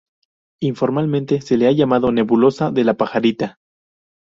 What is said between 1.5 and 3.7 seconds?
la ha llamado Nebulosa de la Pajarita.